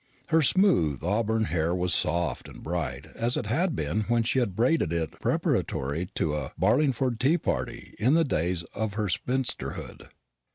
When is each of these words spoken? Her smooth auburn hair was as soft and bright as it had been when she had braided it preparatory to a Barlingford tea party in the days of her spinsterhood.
Her 0.29 0.41
smooth 0.41 1.03
auburn 1.03 1.43
hair 1.43 1.75
was 1.75 1.91
as 1.91 1.99
soft 1.99 2.47
and 2.47 2.63
bright 2.63 3.05
as 3.13 3.37
it 3.37 3.45
had 3.45 3.75
been 3.75 4.01
when 4.07 4.23
she 4.23 4.39
had 4.39 4.55
braided 4.55 4.91
it 4.91 5.19
preparatory 5.21 6.07
to 6.15 6.35
a 6.35 6.53
Barlingford 6.59 7.19
tea 7.19 7.37
party 7.37 7.93
in 7.99 8.15
the 8.15 8.23
days 8.25 8.63
of 8.73 8.95
her 8.95 9.07
spinsterhood. 9.09 10.09